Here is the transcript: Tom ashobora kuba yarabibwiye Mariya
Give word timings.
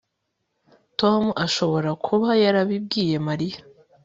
Tom 0.99 1.23
ashobora 1.45 1.89
kuba 2.05 2.29
yarabibwiye 2.43 3.15
Mariya 3.27 3.59